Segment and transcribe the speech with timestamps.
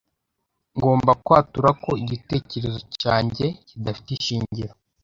[0.77, 4.73] Ngomba kwatura ko igitekerezo cyanjye kidafite ishingiro.